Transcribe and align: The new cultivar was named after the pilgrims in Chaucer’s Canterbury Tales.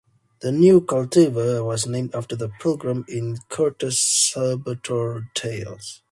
The 0.39 0.51
new 0.51 0.81
cultivar 0.81 1.63
was 1.63 1.85
named 1.85 2.15
after 2.15 2.35
the 2.35 2.49
pilgrims 2.49 3.05
in 3.07 3.37
Chaucer’s 3.51 4.31
Canterbury 4.33 5.27
Tales. 5.35 5.99